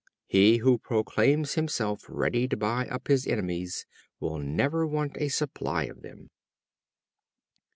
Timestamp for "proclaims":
0.79-1.53